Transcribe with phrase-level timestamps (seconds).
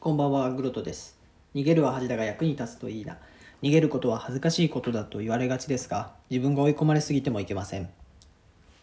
[0.00, 1.18] こんばんは、グロトです。
[1.56, 3.18] 逃げるは恥だが役に立つといいな。
[3.62, 7.90] 逃げることは恥ずかしいことだと言われがちですが、自分が追い込まれすぎてもいけません。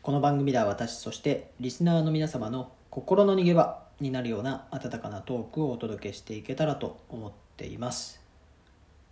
[0.01, 8.19] この番組では私、そしてリスナーの皆様の心の逃げ場になるような温かなトークをお届けしていけたらと思っています。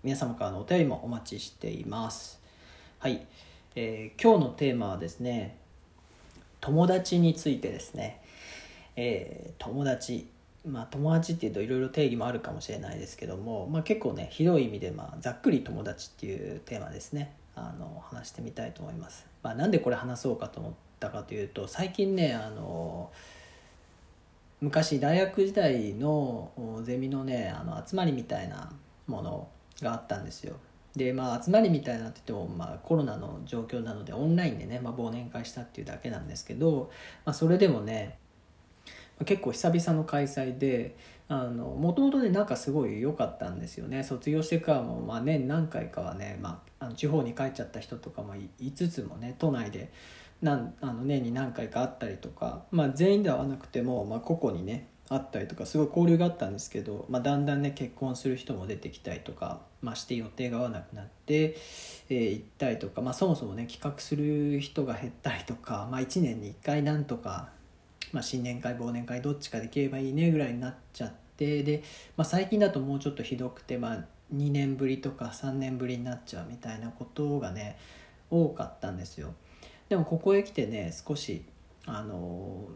[0.04, 2.42] 皆様からのお便りもお待ちしています。
[3.00, 3.26] はい、
[3.76, 5.56] えー今日のテーマはですね、
[6.60, 8.20] 友達についてですね。
[8.98, 10.28] えー友達
[10.66, 17.36] まあ友達っていうといろいろ定義もあるかもしれないですけども、まあ、結構ね広い意味で、まあ、ざっくり友達っていうテーマですね。
[17.56, 23.12] あの話してみたいと思います、まあ、なんでこれ話そうかと思ったかというと最近ねあの
[24.60, 26.52] 昔大学時代の
[26.84, 28.72] ゼミのねあの集まりみたいな
[29.08, 29.48] もの
[29.82, 30.56] があったんですよ。
[30.96, 36.92] でまあ集まりみたいなって言っても、まあ、コロナの状況なのでオンラインでね、まあ、忘年会したっていうだけなんですけど、
[37.26, 38.20] まあ、それでもね
[39.26, 40.96] 結構久々の開催で
[41.30, 44.04] もともとね仲すごい良かったんですよね。
[44.04, 49.92] 卒業してからも、まあ、年何回かはね、まあ、あの地方に帰っちゃった人とかもいつつもね都内で
[50.42, 61.56] なんあの年に何回か会ったりとか、まあ、全員ではなくても、まあ、個々にね会ったりとかすごい交流があったんですけど、まあ、だんだんね結婚する人も出てきたりとか、まあ、して予定が合わなくなって、
[62.10, 67.50] えー行ったりとか、まあ、そもそもね企画する人が減ったりとか、まあ、1年に1回なんとか
[68.14, 71.84] まあ、新年会忘年会どっちかできればいいねぐらいになっちゃってで、
[72.16, 77.78] まあ、最近だともうちょっとひどくて、まあ、2年ぶりとか3年ぶりになっちゃうみたいなことがね
[78.30, 79.34] 多かったんですよ。
[79.90, 81.44] でもここへ来てね少し
[81.86, 82.68] あの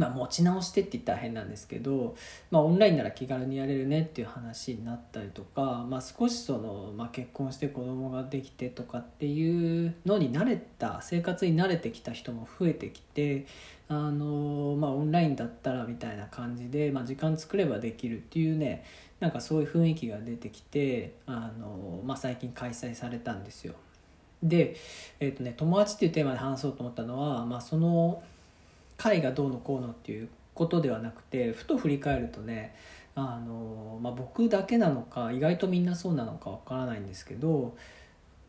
[0.00, 2.16] まあ、持ち直してって言ったら変なんですけど、
[2.50, 13.44] まあ、オンラインなら気軽にやれるねっていう話になったりとか、まあ、少しその、まあ、結婚して子供ができてとかっていうのに慣れた生活に慣れてきた人も増えてきて
[13.88, 18.84] あの、まあ、オンラインだったらみたいな感じで、まあ、時間作ればできるっていうね
[19.20, 23.74] なんかそういう雰囲気が出てきてあの、まあ、最近開催されたんですよ。
[24.42, 24.76] で、
[25.20, 28.22] えーとね、友達っていうテーマで話そうと思ったのは、まあ、その
[29.00, 32.74] 会がどうのこうのっていうことではなくてふと振り返るとね
[33.14, 37.74] あの、まあ、僕だけなのか意外とみんなそうなのかわからないんですけど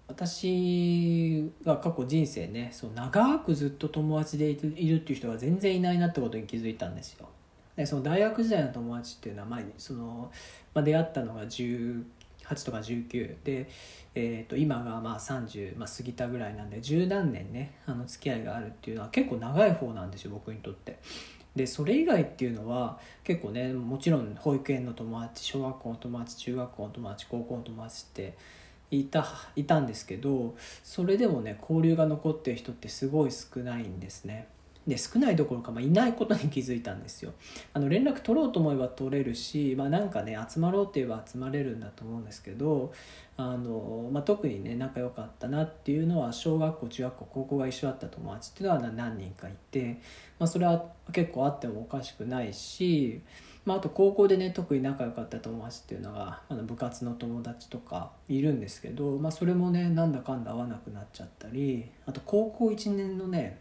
[0.10, 7.30] 私が過去人生ねそう長くずっと友達でいるいるっていう人が全然いないなってことに気づいたんですよ。
[7.78, 10.30] でその大学時代の友達っていうのは前にその、
[10.74, 11.48] まあ、出会ったのが
[12.56, 13.70] 18とか19で、
[14.16, 21.00] えー、と今がまあ30、まあ、過ぎたぐらいなんで十何年ねあの付き合いがあるっていうのは結構長い方なんですよ僕にとって。
[21.56, 28.38] でそれ以外っていうのは結構ねもちろん保育園の友達小学校の友達中学校の友達高校の友達って
[28.90, 29.26] いた
[29.58, 34.48] いたんですけどそれでもね交流が残ってる人ってすごい少ないんですね。
[34.88, 37.34] で少ないどころか、まあ、いないことに気づいたんですよ。
[37.74, 42.92] あの連絡取ろうと思えば取れるし、まあ、なんかね集まろうって言えば集まれるんだと思うんですけど
[43.38, 50.00] あの、まあ、特にね仲良かったなっていうのは小学校中学校高校が一緒だった友達っていうのは何人かいて、
[50.40, 53.22] まあ、それは結構あってもおかしくないし、
[53.66, 63.60] まあ、あと高校でね特に仲良かった友達っていうのがあの部活の友達とかいるんですけど、まあ、それもねなんだかんだ合わなくなっちゃったりあと高校1年のね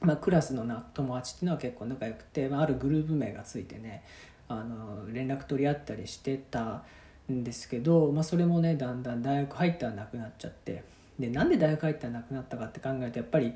[0.00, 4.04] まあ、クラスのな友達っていうのは結構仲良くて、まあ、あるグループ名がついてね
[4.48, 6.84] あの連絡取り合ったりしてた
[7.30, 10.84] んですけど、まあ、それもねだんだん大学入ったらなくなっちゃって
[11.18, 13.52] でなんで大学入ったらなくなったかって考えるとやっぱり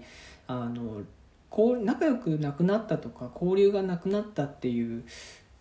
[0.48, 1.02] あの
[1.48, 5.04] こう仲良くなくなったとか交流がなくなったっていう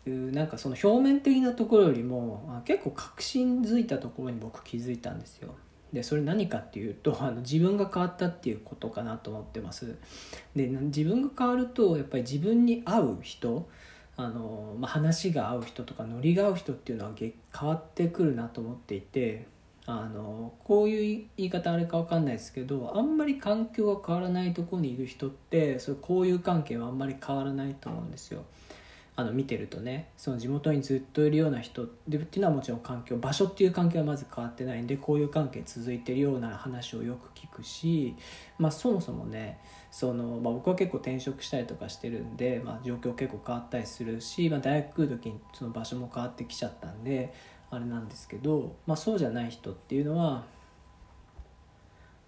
[0.08, 5.54] なんかその表面的なところよりも結構確信づいたところに僕気づいたんですよ。
[5.94, 9.96] でそれ何かっていうと あの自分が変わったっていうことかなと思ってます
[10.56, 13.68] で自分が変わるとやっぱり自分に合う人
[14.18, 19.48] あの、まあ、話が合う人とかノリが合う人っていうのは変わってくるなと思っていて
[19.86, 28.44] あのこういう言い方あれか分かんないですけどあんまり環境が変わらないとこにいる人ってそう交友関係はあんまり変わらないと思うんですよ。
[29.16, 38.16] あの見てるとねその地元にずっといるような人でっていうのはもちろん環境場所っていう環境はまず変わってないんでこういう関係続いてるような話をよく聞くし、
[38.58, 39.60] まあ、そもそもね
[39.92, 47.34] その、まあ、僕は結構転職したりとかしてるんで、まあ、状況結構変わったりするし、まあ、大学来る時にその場所も変わってきちゃったんで
[47.70, 50.46] あれなんですけど、まあ、そうじゃない人っていうのは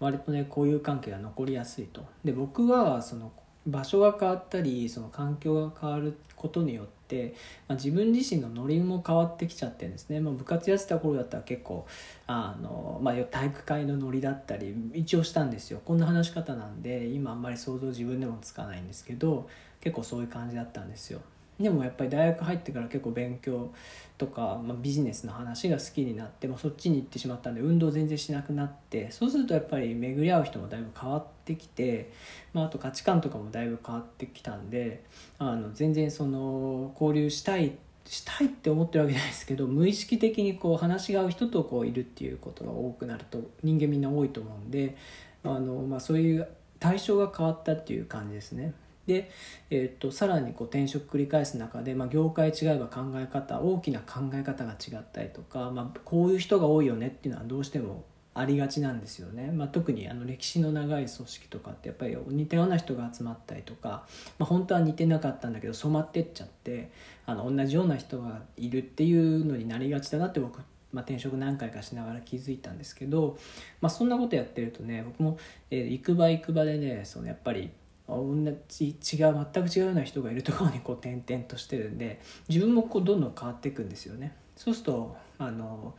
[0.00, 2.04] 割とねこういう関係が残りやすいと。
[2.24, 3.32] で僕はその
[3.66, 7.34] 場所が変わったりその環境が変わることによって、
[7.66, 11.86] まあ、自分自身のノリも変わってきちゃってるんですね、まあ、部活やってた頃だったら結構
[12.26, 15.80] あの、まあ、体育会のノリだったり一応したんですよ。
[15.84, 19.48] こんな話し方なんで今あんまり想像自分でもつかないんですけど
[19.80, 21.20] 結構そういう感じだったんですよ。
[21.58, 23.72] でもやっぱり大学入ってから結構勉強
[24.18, 32.12] とか、まあ、ビジネスの話が好きになって、まあ、そっちに行ってしまったんで運動全然しなくなってそうするとやっぱり巡り合う人もだいぶ変わってきて、
[32.52, 35.04] まあ、あと価値観とかもだいぶ変わってきたんで
[35.38, 37.76] あの全然その交流したい
[38.06, 44.96] したいって思ってるわけじゃないですけど無意識的にこう話が合う人とこういるっていうことが多くなると人間みんな多いと思うんで
[45.42, 46.46] あの、まあ、そういう
[46.80, 48.74] 対象が変わったっていう感じですね。
[49.06, 49.30] で、
[49.70, 58.04] えーと、さらにこう転職繰り返す中で、まあ、業界違えば考え方大きな考え方が違ったりとか、まあ、こういう人が多いよねっていうのはどうしても
[58.36, 64.06] ありがちなんですよね、まあ、特にあの歴史の長い組織とかってやっぱり似たような人が集まったりとか、
[64.38, 66.90] まあ、本当は似てなかったんだけど染まってっちゃって
[67.26, 70.60] あの同じような人がいるっていうのになりがちだなって僕
[70.94, 73.36] まあ、転職何回かしながら気づいたんですけど、
[73.80, 75.38] まあ、そんなことやってるとね僕も、
[75.72, 77.70] えー、行く場行く場でねそのやっぱり
[78.08, 78.34] 同
[78.68, 78.90] じ違
[79.24, 84.36] う全く違うような人がいるところにこう転々としてるんで自分もこうどんどん変わっていくんですよね。
[84.56, 85.94] そうするとあの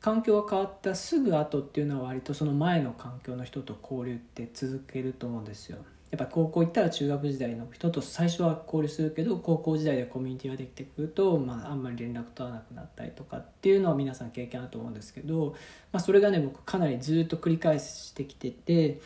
[0.00, 5.78] 環境が変わったすぐ後っていうのは割とその前の環境の人と交流って続けると思うんですよ。
[6.10, 15.56] やっぱ高校行ったら中学時代の人と最初は交流するけど高校時代でコミュニティができてくると、まあ、あんまり連絡取らなくなったりとかっていうのは皆さん経験あると思うんですけど、
[15.90, 19.00] まあ、それがね僕かなりずっと繰り返してきてて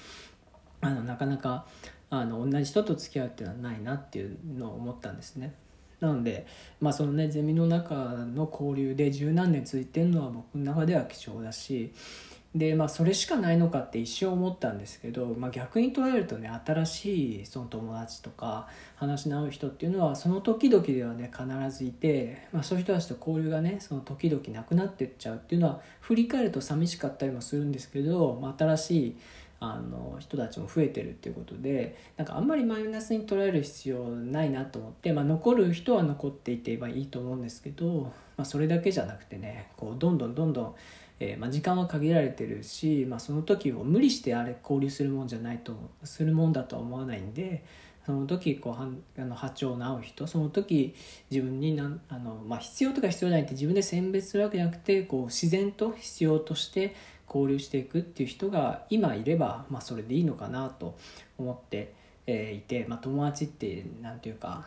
[0.82, 1.66] あのなかなか
[2.10, 5.55] あの同じ人と付き合うっていうのはないなっていうのを思ったんですね。
[6.00, 6.46] なので、
[6.81, 11.93] まあそのね、ゼミの中の交流で十何年続いてるのは僕の中では貴重だし
[12.55, 29.16] で、まあ、それしかないのかって一瞬思ったんですけど、まあ、逆に捉えるとね新しいその友達とか話し合う人っていうのはその時々ではね必ずいて、まあ、そういう人たちと交流がねその時々なくなってっちゃうっていうのは振り返ると寂しかったりもするんですけど、まあ、新しい
[29.60, 40.75] あの人たちも増えてるっていうことでなんかあんまりマイナスに捉える必要ないなと思って、まあ、残る人は残っていていいと思うんですけど、まあ、それだけじゃなくてねこうどんどんどんどん、
[41.19, 45.72] えー、まあ、時間は限られてるし、まあ、その時を無理してあれ交流するもんじゃないと
[46.05, 47.64] するもんだとは思わないんで。
[48.08, 48.88] その時こうは
[49.19, 50.94] あの波長の合う人その時
[51.31, 56.96] 自分になんあの、まあ、必要とか必要ないって自分で選別するわけじゃなくてこう自然と必要として
[57.32, 60.96] 交流していくっていう人が今いれば、まあ、それでいいのかなと
[61.38, 61.94] 思って、
[62.30, 64.66] いて、まあ、友達って何て言うか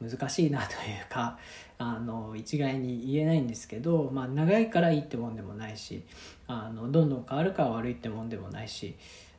[0.00, 1.38] 難しいなというか
[1.78, 6.02] あの一概に言えないんですけど、まあ、長いからいいってもんでもないし
[6.46, 8.94] あのどんどん変わるから悪いってもんでもないし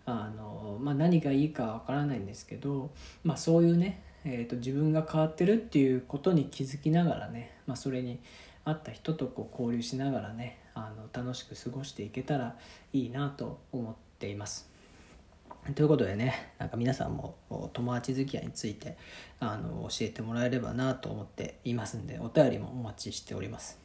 [0.06, 2.90] あの、まあ、何がいいかわからないんですけど、
[3.24, 8.20] まあ、そういうね、えーと、自分が変わってるっていうことに気づきながらね、まあ、それに
[8.66, 10.58] 合った人とこう交流しながらね
[11.12, 12.56] 楽しく過ごしていけたら
[12.94, 14.70] いいなと思っています。
[15.76, 17.36] ということでねなんか皆さんも
[17.74, 18.96] 友達付き合いについて
[19.40, 23.80] あの教えてもらえればなと思っていますんでお便りもお待ちしております。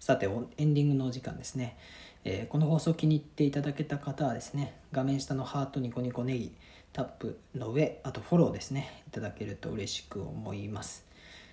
[0.00, 1.78] さてエンディングのお時間ですね、
[2.24, 6.52] えー、この放送気に入っていただけた方はですね画面下のハートニコニコネギ
[6.92, 11.06] タップの上あとフォローですねいただけると嬉しく思います。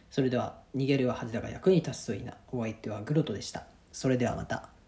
[0.10, 2.34] それでは逃げるは恥だが役に立つといいな。
[2.52, 3.64] お相手はグロトでした。
[3.94, 4.81] それではまた。